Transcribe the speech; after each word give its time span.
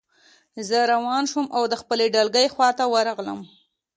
زه 0.67 0.77
روان 0.91 1.23
شوم 1.31 1.45
او 1.57 1.63
د 1.71 1.73
خپلې 1.81 2.05
ډلګۍ 2.15 2.47
خواته 2.53 2.83
ورغلم 2.93 3.39